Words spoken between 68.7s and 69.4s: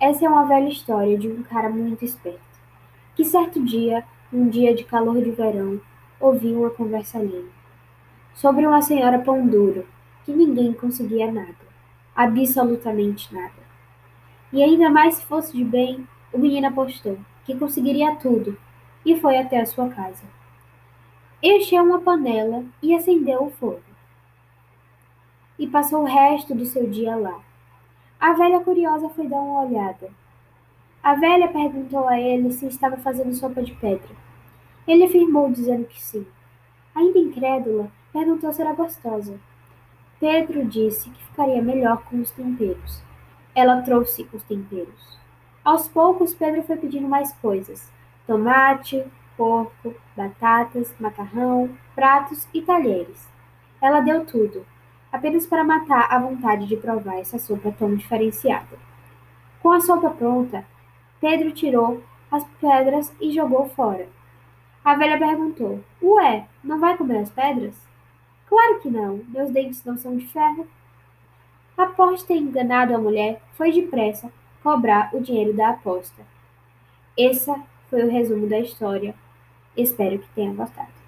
que não,